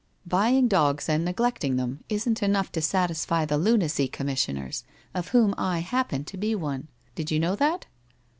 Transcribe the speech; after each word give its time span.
Buying 0.25 0.67
dogs 0.67 1.07
and 1.07 1.23
neglecting 1.23 1.75
them 1.75 2.03
isn't 2.09 2.41
enough 2.41 2.71
to 2.71 2.81
satisfy 2.81 3.45
the 3.45 3.59
Lunacy 3.59 4.07
Com 4.07 4.25
missioners, 4.25 4.83
of 5.13 5.27
whom 5.27 5.53
I 5.59 5.81
happen 5.81 6.23
to 6.25 6.37
be 6.37 6.55
one. 6.55 6.87
Did 7.13 7.29
you 7.29 7.39
know 7.39 7.55
that?' 7.55 7.85